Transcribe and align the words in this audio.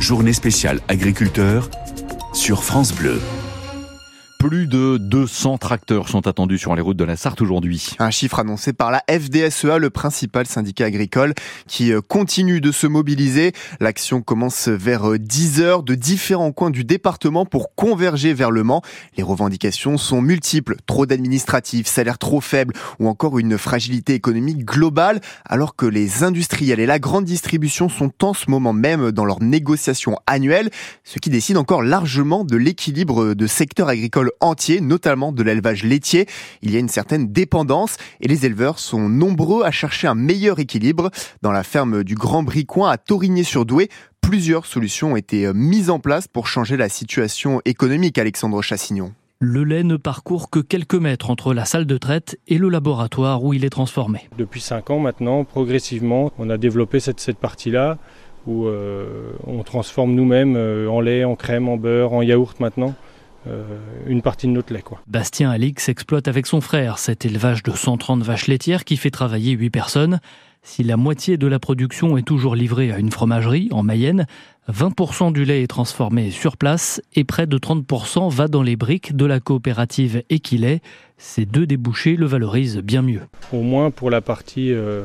Journée 0.00 0.32
spéciale 0.32 0.80
agriculteur 0.88 1.70
sur 2.32 2.64
France 2.64 2.92
Bleu. 2.94 3.20
Plus 4.40 4.66
de 4.66 4.96
200 4.96 5.58
tracteurs 5.58 6.08
sont 6.08 6.26
attendus 6.26 6.56
sur 6.56 6.74
les 6.74 6.80
routes 6.80 6.96
de 6.96 7.04
la 7.04 7.16
Sarthe 7.16 7.42
aujourd'hui. 7.42 7.94
Un 7.98 8.10
chiffre 8.10 8.38
annoncé 8.38 8.72
par 8.72 8.90
la 8.90 9.04
FDSEA, 9.06 9.76
le 9.76 9.90
principal 9.90 10.46
syndicat 10.46 10.86
agricole, 10.86 11.34
qui 11.68 11.92
euh, 11.92 12.00
continue 12.00 12.62
de 12.62 12.72
se 12.72 12.86
mobiliser. 12.86 13.52
L'action 13.80 14.22
commence 14.22 14.68
vers 14.68 15.18
10 15.18 15.60
euh, 15.60 15.64
heures 15.64 15.82
de 15.82 15.94
différents 15.94 16.52
coins 16.52 16.70
du 16.70 16.84
département 16.84 17.44
pour 17.44 17.74
converger 17.74 18.32
vers 18.32 18.50
le 18.50 18.64
Mans. 18.64 18.80
Les 19.18 19.22
revendications 19.22 19.98
sont 19.98 20.22
multiples. 20.22 20.76
Trop 20.86 21.04
d'administratifs, 21.04 21.86
salaires 21.86 22.16
trop 22.16 22.40
faibles 22.40 22.72
ou 22.98 23.08
encore 23.08 23.38
une 23.38 23.58
fragilité 23.58 24.14
économique 24.14 24.64
globale, 24.64 25.20
alors 25.44 25.76
que 25.76 25.84
les 25.84 26.24
industriels 26.24 26.80
et 26.80 26.86
la 26.86 26.98
grande 26.98 27.26
distribution 27.26 27.90
sont 27.90 28.10
en 28.22 28.32
ce 28.32 28.50
moment 28.50 28.72
même 28.72 29.12
dans 29.12 29.26
leurs 29.26 29.42
négociations 29.42 30.16
annuelles, 30.26 30.70
ce 31.04 31.18
qui 31.18 31.28
décide 31.28 31.58
encore 31.58 31.82
largement 31.82 32.42
de 32.42 32.56
l'équilibre 32.56 33.34
de 33.34 33.46
secteur 33.46 33.88
agricole 33.88 34.29
entier, 34.40 34.80
notamment 34.80 35.32
de 35.32 35.42
l'élevage 35.42 35.84
laitier. 35.84 36.26
Il 36.62 36.70
y 36.70 36.76
a 36.76 36.78
une 36.78 36.88
certaine 36.88 37.32
dépendance 37.32 37.96
et 38.20 38.28
les 38.28 38.46
éleveurs 38.46 38.78
sont 38.78 39.08
nombreux 39.08 39.64
à 39.64 39.70
chercher 39.70 40.06
un 40.06 40.14
meilleur 40.14 40.58
équilibre. 40.58 41.10
Dans 41.42 41.52
la 41.52 41.62
ferme 41.62 42.04
du 42.04 42.14
Grand 42.14 42.42
Bricoin 42.42 42.90
à 42.90 42.98
Torigné-sur-Douai, 42.98 43.88
plusieurs 44.20 44.66
solutions 44.66 45.12
ont 45.12 45.16
été 45.16 45.52
mises 45.52 45.90
en 45.90 45.98
place 45.98 46.28
pour 46.28 46.46
changer 46.46 46.76
la 46.76 46.88
situation 46.88 47.60
économique, 47.64 48.18
Alexandre 48.18 48.62
Chassignon. 48.62 49.12
Le 49.42 49.64
lait 49.64 49.84
ne 49.84 49.96
parcourt 49.96 50.50
que 50.50 50.58
quelques 50.58 50.94
mètres 50.94 51.30
entre 51.30 51.54
la 51.54 51.64
salle 51.64 51.86
de 51.86 51.96
traite 51.96 52.38
et 52.46 52.58
le 52.58 52.68
laboratoire 52.68 53.42
où 53.42 53.54
il 53.54 53.64
est 53.64 53.70
transformé. 53.70 54.28
Depuis 54.36 54.60
5 54.60 54.90
ans 54.90 54.98
maintenant, 54.98 55.44
progressivement, 55.44 56.30
on 56.38 56.50
a 56.50 56.58
développé 56.58 57.00
cette, 57.00 57.20
cette 57.20 57.38
partie-là 57.38 57.96
où 58.46 58.66
euh, 58.66 59.32
on 59.46 59.62
transforme 59.62 60.12
nous-mêmes 60.12 60.56
euh, 60.56 60.88
en 60.90 61.00
lait, 61.00 61.24
en 61.24 61.36
crème, 61.36 61.70
en 61.70 61.78
beurre, 61.78 62.12
en 62.12 62.20
yaourt 62.20 62.60
maintenant. 62.60 62.94
Euh, 63.46 63.78
une 64.06 64.22
partie 64.22 64.46
de 64.46 64.52
notre 64.52 64.72
lait. 64.72 64.82
Quoi. 64.82 65.00
Bastien 65.06 65.50
Alix 65.50 65.88
exploite 65.88 66.28
avec 66.28 66.46
son 66.46 66.60
frère 66.60 66.98
cet 66.98 67.24
élevage 67.24 67.62
de 67.62 67.70
130 67.70 68.22
vaches 68.22 68.48
laitières 68.48 68.84
qui 68.84 68.96
fait 68.96 69.10
travailler 69.10 69.52
8 69.52 69.70
personnes. 69.70 70.20
Si 70.62 70.82
la 70.82 70.98
moitié 70.98 71.38
de 71.38 71.46
la 71.46 71.58
production 71.58 72.18
est 72.18 72.22
toujours 72.22 72.54
livrée 72.54 72.92
à 72.92 72.98
une 72.98 73.10
fromagerie 73.10 73.68
en 73.72 73.82
Mayenne, 73.82 74.26
20% 74.70 75.32
du 75.32 75.46
lait 75.46 75.62
est 75.62 75.68
transformé 75.68 76.30
sur 76.30 76.58
place 76.58 77.00
et 77.14 77.24
près 77.24 77.46
de 77.46 77.56
30% 77.56 78.30
va 78.30 78.46
dans 78.46 78.62
les 78.62 78.76
briques 78.76 79.16
de 79.16 79.24
la 79.24 79.40
coopérative 79.40 80.22
Equilait. 80.28 80.82
Ces 81.16 81.46
deux 81.46 81.66
débouchés 81.66 82.16
le 82.16 82.26
valorisent 82.26 82.78
bien 82.78 83.00
mieux. 83.00 83.22
Au 83.54 83.62
moins 83.62 83.90
pour 83.90 84.10
la 84.10 84.20
partie 84.20 84.70
euh, 84.72 85.04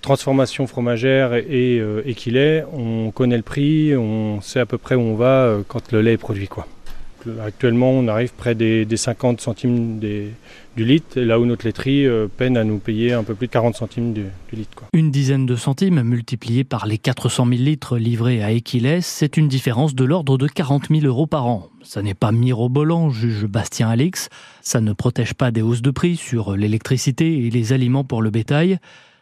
transformation 0.00 0.66
fromagère 0.66 1.34
et 1.34 1.78
euh, 1.80 2.64
on 2.72 3.10
connaît 3.10 3.36
le 3.36 3.42
prix, 3.42 3.96
on 3.96 4.40
sait 4.40 4.60
à 4.60 4.66
peu 4.66 4.78
près 4.78 4.94
où 4.94 5.00
on 5.00 5.16
va 5.16 5.44
euh, 5.44 5.62
quand 5.66 5.92
le 5.92 6.00
lait 6.00 6.12
est 6.12 6.18
produit. 6.18 6.48
Quoi. 6.48 6.66
Actuellement, 7.44 7.90
on 7.90 8.08
arrive 8.08 8.32
près 8.34 8.54
des, 8.54 8.86
50 8.96 9.40
centimes 9.40 9.98
du 9.98 10.84
litre, 10.84 11.20
là 11.20 11.38
où 11.38 11.46
notre 11.46 11.66
laiterie 11.66 12.06
euh, 12.06 12.26
peine 12.28 12.56
à 12.56 12.64
nous 12.64 12.78
payer 12.78 13.12
un 13.12 13.22
peu 13.22 13.34
plus 13.34 13.46
de 13.46 13.52
40 13.52 13.74
centimes 13.74 14.12
du, 14.12 14.24
litre. 14.52 14.84
Une 14.92 15.10
dizaine 15.10 15.46
de 15.46 15.56
centimes 15.56 16.02
multipliés 16.02 16.64
par 16.64 16.86
les 16.86 16.98
400 16.98 17.46
000 17.46 17.62
litres 17.62 17.98
livrés 17.98 18.42
à 18.42 18.52
Equilès, 18.52 19.04
c'est 19.04 19.36
une 19.36 19.48
différence 19.48 19.94
de 19.94 20.04
l'ordre 20.04 20.38
de 20.38 20.46
40 20.46 20.88
000 20.90 21.04
euros 21.06 21.26
par 21.26 21.46
an. 21.46 21.68
Ça 21.82 22.02
n'est 22.02 22.14
pas 22.14 22.32
mirobolant, 22.32 23.10
juge 23.10 23.46
Bastien 23.46 23.88
Alix. 23.88 24.28
Ça 24.62 24.80
ne 24.80 24.92
protège 24.92 25.34
pas 25.34 25.50
des 25.50 25.62
hausses 25.62 25.82
de 25.82 25.90
prix 25.90 26.16
sur 26.16 26.56
l'électricité 26.56 27.46
et 27.46 27.50
les 27.50 27.72
aliments 27.72 28.04
pour 28.04 28.22
le 28.22 28.30
bétail. 28.30 28.78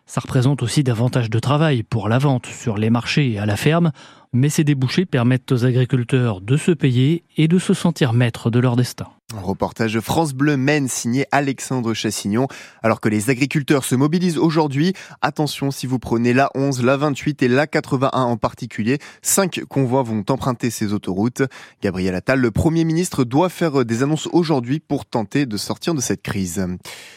Ça 0.09 0.20
représente 0.20 0.64
aussi 0.64 0.83
davantage 0.83 1.31
de 1.31 1.39
travail 1.39 1.84
pour 1.84 2.09
la 2.09 2.19
vente 2.19 2.47
sur 2.47 2.78
les 2.78 2.91
marchés 2.91 3.31
et 3.31 3.39
à 3.39 3.47
la 3.47 3.56
ferme 3.56 3.92
mais 4.33 4.48
ces 4.48 4.64
débouchés 4.64 5.06
permettent 5.06 5.53
aux 5.53 5.64
agriculteurs 5.64 6.41
de 6.41 6.56
se 6.56 6.70
payer 6.70 7.25
et 7.37 7.48
de 7.48 7.59
se 7.59 7.75
sentir 7.75 8.12
maîtres 8.12 8.51
de 8.51 8.59
leur 8.59 8.77
destin. 8.77 9.09
Un 9.36 9.42
reportage 9.42 10.00
France 10.00 10.32
Bleu 10.32 10.56
Maine 10.56 10.88
signé 10.88 11.26
Alexandre 11.32 11.92
Chassignon. 11.92 12.48
Alors 12.83 12.98
que 12.98 13.11
les 13.11 13.28
agriculteurs 13.28 13.84
se 13.84 13.94
mobilisent 13.94 14.39
aujourd'hui, 14.39 14.94
attention 15.20 15.70
si 15.70 15.86
vous 15.86 15.98
prenez 15.98 16.33
la 16.33 16.48
11, 16.55 16.83
la 16.83 16.96
28 16.96 17.42
et 17.42 17.48
la 17.48 17.67
81 17.67 18.22
en 18.22 18.38
particulier, 18.38 18.98
cinq 19.20 19.61
convois 19.68 20.02
vont 20.02 20.24
emprunter 20.30 20.70
ces 20.70 20.94
autoroutes. 20.94 21.42
Gabriel 21.83 22.14
Attal, 22.14 22.40
le 22.40 22.50
Premier 22.50 22.84
ministre, 22.84 23.24
doit 23.24 23.50
faire 23.50 23.84
des 23.84 24.02
annonces 24.02 24.30
aujourd'hui 24.33 24.80
pour 24.80 25.05
tenter 25.05 25.44
de 25.44 25.58
sortir 25.58 25.92
de 25.92 26.00
cette 26.00 26.22
crise. 26.22 26.67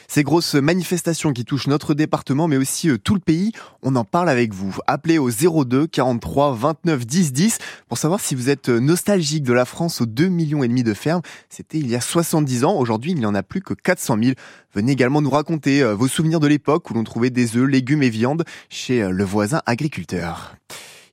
Ces 0.10 0.24
grosses 0.24 0.56
manifestations 0.56 1.32
qui 1.32 1.46
touchent 1.46 1.68
notre 1.68 1.94
département 1.94 2.50
mais 2.50 2.58
aussi 2.58 2.90
euh, 2.90 2.98
tout 2.98 3.14
le 3.14 3.22
pays, 3.22 3.54
on 3.84 3.96
en 3.96 4.04
parle 4.04 4.28
avec 4.28 4.54
vous. 4.54 4.76
Appelez 4.86 5.18
au 5.18 5.30
02 5.30 5.88
43 5.88 6.56
29 6.56 7.06
10 7.06 7.32
10 7.32 7.58
pour 7.88 7.98
savoir 7.98 8.20
si 8.20 8.36
vous 8.36 8.50
êtes 8.50 8.68
nostalgique 8.68 9.44
de 9.44 9.54
la 9.54 9.64
France 9.64 10.02
aux 10.02 10.06
2 10.06 10.28
millions 10.28 10.62
et 10.62 10.68
demi 10.68 10.84
de 10.84 10.94
fermes. 10.94 11.22
C'était 11.48 11.78
il 11.78 11.90
y 11.90 11.96
a 11.96 12.01
70 12.02 12.66
ans. 12.66 12.76
Aujourd'hui, 12.76 13.12
il 13.12 13.18
n'y 13.18 13.26
en 13.26 13.36
a 13.36 13.44
plus 13.44 13.62
que 13.62 13.74
400 13.74 14.18
000. 14.22 14.34
Venez 14.74 14.92
également 14.92 15.22
nous 15.22 15.30
raconter 15.30 15.82
euh, 15.82 15.96
vos 15.96 16.08
souvenirs 16.08 16.40
de 16.40 16.48
l'époque 16.48 16.90
où 16.90 16.94
l'on 16.94 17.04
trouvait 17.04 17.30
des 17.30 17.58
œufs, 17.58 17.68
légumes 17.68 18.04
et 18.04 18.10
viandes 18.10 18.44
chez 18.70 19.04
euh, 19.04 19.12
le 19.12 19.24
voisin 19.24 19.62
agriculteur. 19.66 20.56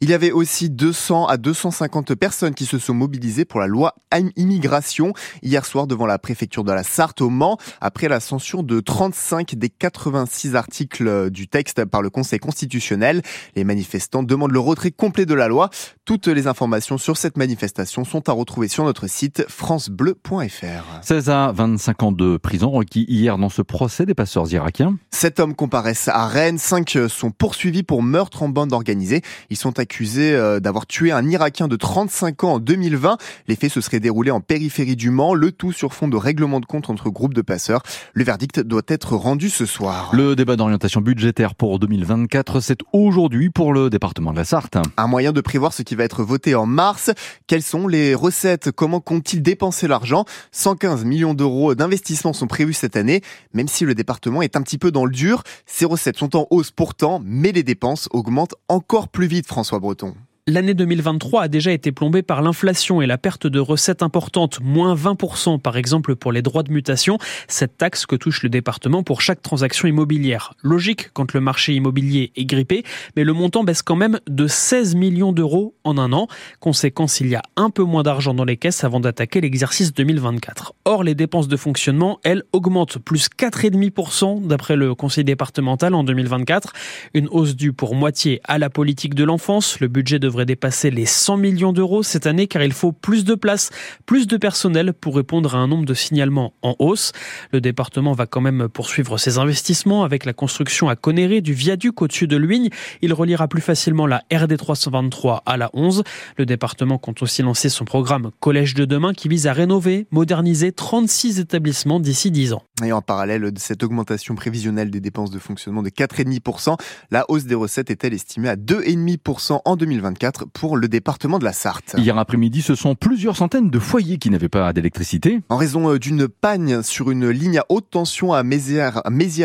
Il 0.01 0.11
y 0.11 0.15
avait 0.15 0.31
aussi 0.31 0.71
200 0.71 1.27
à 1.27 1.39
250 1.39 2.15
personnes 2.15 2.55
qui 2.55 2.67
se 2.67 2.79
sont 2.79 2.95
mobilisées 2.95 3.45
pour 3.45 3.59
la 3.59 3.67
loi 3.67 3.97
immigration 4.37 5.13
hier 5.43 5.67
soir 5.67 5.89
devant 5.89 6.07
la 6.07 6.21
préfecture 6.21 6.63
de 6.63 6.71
la 6.71 6.85
Sarthe 6.85 7.21
au 7.21 7.31
Mans 7.31 7.59
après 7.81 8.07
la 8.07 8.21
censure 8.21 8.63
de 8.63 8.79
35 8.79 9.57
des 9.57 9.69
86 9.69 10.55
articles 10.55 11.31
du 11.31 11.49
texte 11.49 11.85
par 11.85 12.01
le 12.01 12.11
Conseil 12.11 12.39
constitutionnel. 12.39 13.23
Les 13.57 13.65
manifestants 13.65 14.23
demandent 14.23 14.53
le 14.53 14.61
retrait 14.61 14.93
complet 14.93 15.27
de 15.27 15.35
la 15.35 15.49
loi. 15.49 15.69
Toutes 16.05 16.29
les 16.29 16.47
informations 16.47 16.97
sur 16.97 17.17
cette 17.17 17.37
manifestation 17.37 18.05
sont 18.05 18.29
à 18.29 18.33
retrouver 18.33 18.69
sur 18.69 18.85
notre 18.85 19.09
site 19.09 19.45
francebleu.fr. 19.49 21.03
16 21.03 21.29
à 21.29 21.51
25 21.51 22.03
ans 22.05 22.13
de 22.13 22.37
prison 22.37 22.71
requis 22.71 23.05
hier 23.09 23.37
dans 23.37 23.49
ce 23.49 23.63
procès 23.63 24.07
des 24.07 24.15
passeurs 24.15 24.51
irakiens. 24.53 24.97
Sept 25.11 25.41
hommes 25.41 25.57
comparaissent 25.57 26.07
à 26.07 26.29
Rennes, 26.29 26.59
cinq 26.59 26.97
sont 27.09 27.33
poursuivis 27.33 27.83
pour 27.83 28.05
meurtre 28.05 28.45
en 28.45 28.49
bande 28.49 28.73
organisée. 28.73 29.23
Ils 29.51 29.57
sont 29.57 29.73
accusé 29.89 30.35
euh, 30.35 30.61
d'avoir 30.61 30.87
tué 30.87 31.13
un 31.13 31.27
Irakien 31.31 31.67
de 31.67 31.75
35 31.75 32.45
ans 32.45 32.53
en 32.55 32.59
2020. 32.59 33.17
Les 33.47 33.57
faits 33.57 33.73
se 33.73 33.81
seraient 33.81 34.01
déroulés 34.01 34.31
en 34.31 34.43
périphérie 34.43 34.97
du 34.97 35.09
Mans, 35.09 35.33
le 35.33 35.51
tout 35.51 35.73
sur 35.73 35.95
fond 35.95 36.09
de 36.09 36.17
règlement 36.19 36.61
de 36.61 36.67
compte 36.67 36.91
entre 36.91 37.09
groupes 37.09 37.33
de 37.33 37.41
passeurs. 37.41 37.83
Le 38.13 38.23
verdict 38.23 38.61
doit 38.61 38.83
être 38.87 39.17
rendu 39.17 39.49
ce 39.49 39.65
soir. 39.65 40.11
Le 40.13 40.37
débat 40.37 40.57
d'orientation 40.57 41.01
budgétaire 41.01 41.55
pour 41.55 41.79
2024, 41.79 42.61
c'est 42.61 42.81
aujourd'hui 42.93 43.49
pour 43.49 43.73
le 43.73 43.89
département 43.89 44.33
de 44.33 44.37
la 44.37 44.45
Sarthe. 44.45 44.77
Un 44.99 45.07
moyen 45.07 45.33
de 45.33 45.41
prévoir 45.41 45.73
ce 45.73 45.83
qui 45.83 45.95
va 45.95 46.05
être 46.05 46.23
voté 46.23 46.55
en 46.55 46.67
mars. 46.67 47.11
Quelles 47.47 47.63
sont 47.63 47.89
les 47.89 48.15
recettes? 48.15 48.71
Comment 48.71 49.01
compte-t-il 49.01 49.43
dépenser 49.43 49.89
l'argent? 49.89 50.27
115 50.53 51.07
millions 51.07 51.33
d'euros 51.33 51.75
d'investissement 51.75 52.35
sont 52.35 52.47
prévus 52.47 52.75
cette 52.75 52.97
année, 52.97 53.23
même 53.55 53.69
si 53.69 53.87
le 53.87 53.95
département 53.95 54.43
est 54.43 54.55
un 54.55 54.61
petit 54.61 54.77
peu 54.77 54.91
dans 54.91 55.07
le 55.07 55.13
dur. 55.13 55.45
Ces 55.65 55.87
recettes 55.87 56.19
sont 56.19 56.37
en 56.37 56.47
hausse 56.51 56.73
pourtant, 56.73 57.23
mais 57.25 57.53
les 57.53 57.63
dépenses 57.63 58.11
augmentent 58.13 58.55
encore 58.69 59.09
plus 59.09 59.27
vite, 59.27 59.47
François 59.47 59.78
breton 59.81 60.28
L'année 60.51 60.73
2023 60.73 61.43
a 61.43 61.49
déjà 61.49 61.73
été 61.73 61.93
plombée 61.93 62.23
par 62.23 62.41
l'inflation 62.41 63.03
et 63.03 63.07
la 63.07 63.19
perte 63.19 63.47
de 63.47 63.61
recettes 63.61 64.03
importantes, 64.03 64.61
moins 64.63 64.95
20% 64.95 65.61
par 65.61 65.77
exemple 65.77 66.17
pour 66.17 66.33
les 66.33 66.41
droits 66.41 66.63
de 66.63 66.73
mutation, 66.73 67.19
cette 67.49 67.77
taxe 67.77 68.07
que 68.07 68.17
touche 68.17 68.43
le 68.43 68.49
département 68.49 69.03
pour 69.03 69.21
chaque 69.21 69.43
transaction 69.43 69.89
immobilière. 69.89 70.55
Logique 70.63 71.11
quand 71.13 71.35
le 71.35 71.41
marché 71.41 71.75
immobilier 71.75 72.33
est 72.35 72.47
grippé, 72.47 72.83
mais 73.15 73.25
le 73.25 73.35
montant 73.35 73.63
baisse 73.63 73.83
quand 73.83 73.95
même 73.95 74.21
de 74.27 74.47
16 74.47 74.95
millions 74.95 75.33
d'euros 75.33 75.75
en 75.85 75.99
un 75.99 76.15
an. 76.15 76.29
Conséquence, 76.61 77.21
il 77.21 77.29
y 77.29 77.35
a 77.35 77.43
un 77.57 77.69
peu 77.69 77.83
moins 77.83 78.03
d'argent 78.03 78.33
dans 78.33 78.47
les 78.47 78.57
caisses 78.57 78.85
avant 78.85 79.01
d'attaquer 79.01 79.43
l'exercice 79.43 79.93
2024. 79.93 80.73
Or, 80.87 81.05
les 81.05 81.15
dépenses 81.15 81.49
de 81.49 81.59
fonctionnement, 81.59 82.21
elles, 82.25 82.43
augmentent 82.55 82.97
plus 82.97 83.29
4,5% 83.39 84.47
d'après 84.47 84.77
le 84.77 84.95
conseil 84.95 85.25
départemental 85.25 85.93
en 85.93 86.05
2024. 86.05 86.73
Une 87.13 87.29
hausse 87.29 87.55
due 87.55 87.75
pour 87.75 87.95
moitié 87.95 88.41
à 88.45 88.57
la 88.57 88.71
politique 88.71 89.15
de 89.15 89.25
l'enfance. 89.25 89.79
Le 89.81 89.89
budget 89.89 90.19
devrait 90.19 90.38
dépasser 90.45 90.91
les 90.91 91.07
100 91.07 91.37
millions 91.37 91.73
d'euros 91.73 92.03
cette 92.03 92.27
année 92.27 92.47
car 92.47 92.63
il 92.63 92.73
faut 92.73 92.93
plus 92.93 93.25
de 93.25 93.35
place, 93.35 93.71
plus 94.07 94.27
de 94.27 94.37
personnel 94.37 94.93
pour 94.93 95.17
répondre 95.17 95.55
à 95.55 95.59
un 95.59 95.67
nombre 95.67 95.85
de 95.85 95.95
signalements 95.95 96.55
en 96.63 96.77
hausse. 96.79 97.13
Le 97.53 97.61
département 97.61 98.13
va 98.13 98.27
quand 98.27 98.41
même 98.41 98.69
poursuivre 98.69 99.19
ses 99.19 99.39
investissements 99.39 100.05
avec 100.05 100.25
la 100.25 100.33
construction 100.33 100.89
à 100.89 100.97
Conéré 100.97 101.41
du 101.41 101.53
viaduc 101.53 102.01
au-dessus 102.03 102.27
de 102.27 102.37
Luigne. 102.37 102.69
Il 103.03 103.13
reliera 103.13 103.49
plus 103.49 103.63
facilement 103.63 104.07
la 104.07 104.23
RD 104.33 104.57
323 104.57 105.43
à 105.47 105.57
la 105.57 105.71
11. 105.73 106.03
Le 106.37 106.47
département 106.47 106.99
compte 106.99 107.23
aussi 107.23 107.43
lancer 107.43 107.69
son 107.69 107.85
programme 107.85 108.31
Collège 108.41 108.75
de 108.75 108.85
demain 108.85 109.13
qui 109.13 109.29
vise 109.29 109.47
à 109.47 109.53
rénover, 109.53 110.07
moderniser 110.11 110.73
36 110.73 111.41
établissements 111.41 112.01
d'ici 112.01 112.31
10 112.31 112.53
ans. 112.53 112.63
Et 112.85 112.93
en 112.93 113.03
parallèle 113.03 113.51
de 113.51 113.59
cette 113.59 113.83
augmentation 113.83 114.35
prévisionnelle 114.35 114.91
des 114.91 115.01
dépenses 115.01 115.31
de 115.31 115.39
fonctionnement 115.39 115.83
de 115.83 115.89
4,5%, 115.89 116.77
la 117.11 117.25
hausse 117.29 117.45
des 117.45 117.55
recettes 117.55 117.91
est-elle 117.91 118.15
estimée 118.15 118.49
à 118.49 118.57
2,5% 118.57 119.61
en 119.65 119.77
2024 119.77 120.47
pour 120.47 120.77
le 120.77 120.87
département 120.89 121.39
de 121.39 121.45
la 121.45 121.53
Sarthe? 121.53 121.97
Hier 121.99 122.17
après-midi, 122.17 122.63
ce 122.63 122.75
sont 122.75 122.95
plusieurs 122.95 123.37
centaines 123.37 123.71
de 123.71 123.79
foyers 123.79 124.19
qui 124.19 124.31
n'avaient 124.31 124.49
pas 124.49 124.73
d'électricité. 124.73 125.41
En 125.49 125.57
raison 125.57 125.91
euh, 125.91 125.99
d'une 125.99 126.29
panne 126.29 126.83
sur 126.83 127.11
une 127.11 127.29
ligne 127.29 127.59
à 127.59 127.65
haute 127.69 127.91
tension 127.91 128.33
à 128.33 128.43
Mézières, 128.43 129.03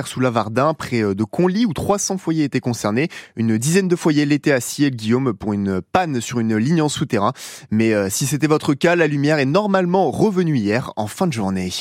sous 0.07 0.19
lavardin 0.19 0.73
près 0.73 1.01
euh, 1.01 1.15
de 1.15 1.23
Conly, 1.23 1.65
où 1.65 1.73
300 1.73 2.17
foyers 2.17 2.43
étaient 2.43 2.59
concernés. 2.59 3.09
Une 3.35 3.57
dizaine 3.57 3.87
de 3.87 3.95
foyers 3.95 4.25
l'étaient 4.25 4.51
à 4.51 4.59
Ciel-Guillaume 4.59 5.33
pour 5.33 5.53
une 5.53 5.81
panne 5.81 6.21
sur 6.21 6.39
une 6.39 6.55
ligne 6.55 6.81
en 6.81 6.89
souterrain. 6.89 7.33
Mais 7.71 7.93
euh, 7.93 8.09
si 8.09 8.25
c'était 8.25 8.47
votre 8.47 8.73
cas, 8.73 8.95
la 8.95 9.07
lumière 9.07 9.39
est 9.39 9.45
normalement 9.45 10.11
revenue 10.11 10.57
hier 10.57 10.91
en 10.95 11.07
fin 11.07 11.27
de 11.27 11.33
journée. 11.33 11.71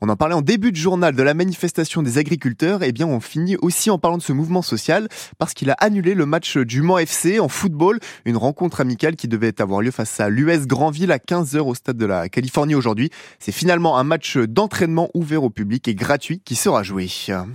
On 0.00 0.08
en 0.08 0.16
parlait 0.16 0.34
en 0.34 0.42
début 0.42 0.72
de 0.72 0.73
journal 0.76 1.14
de 1.14 1.22
la 1.22 1.34
manifestation 1.34 2.02
des 2.02 2.18
agriculteurs. 2.18 2.82
Eh 2.82 2.92
bien, 2.92 3.06
on 3.06 3.20
finit 3.20 3.56
aussi 3.62 3.90
en 3.90 3.98
parlant 3.98 4.18
de 4.18 4.22
ce 4.22 4.32
mouvement 4.32 4.62
social 4.62 5.08
parce 5.38 5.54
qu'il 5.54 5.70
a 5.70 5.74
annulé 5.74 6.14
le 6.14 6.26
match 6.26 6.56
du 6.56 6.82
Mans 6.82 6.98
FC 6.98 7.40
en 7.40 7.48
football, 7.48 7.98
une 8.24 8.36
rencontre 8.36 8.80
amicale 8.80 9.16
qui 9.16 9.28
devait 9.28 9.60
avoir 9.60 9.80
lieu 9.80 9.90
face 9.90 10.20
à 10.20 10.28
l'US 10.28 10.66
Grandville 10.66 11.12
à 11.12 11.18
15h 11.18 11.58
au 11.58 11.74
stade 11.74 11.96
de 11.96 12.06
la 12.06 12.28
Californie 12.28 12.74
aujourd'hui. 12.74 13.10
C'est 13.38 13.52
finalement 13.52 13.98
un 13.98 14.04
match 14.04 14.36
d'entraînement 14.36 15.10
ouvert 15.14 15.44
au 15.44 15.50
public 15.50 15.88
et 15.88 15.94
gratuit 15.94 16.40
qui 16.44 16.54
sera 16.54 16.82
joué. 16.82 17.08